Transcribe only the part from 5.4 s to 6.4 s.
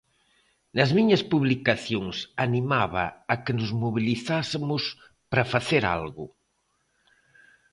facer algo.